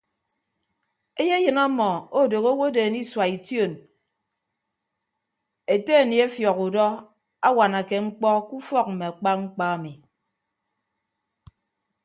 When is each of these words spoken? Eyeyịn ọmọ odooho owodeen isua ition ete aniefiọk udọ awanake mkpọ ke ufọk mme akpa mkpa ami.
Eyeyịn 1.21 1.57
ọmọ 1.65 1.89
odooho 2.19 2.49
owodeen 2.55 2.93
isua 3.01 3.25
ition 3.35 3.71
ete 5.73 5.91
aniefiọk 6.01 6.57
udọ 6.65 6.85
awanake 7.47 7.95
mkpọ 8.05 8.29
ke 8.47 8.53
ufọk 8.59 8.87
mme 8.91 9.05
akpa 9.11 9.31
mkpa 9.41 9.65
ami. 9.75 9.93